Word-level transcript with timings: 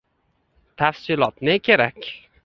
Tafsilot 0.77 1.33
ne 1.41 1.59
kerak… 1.59 1.97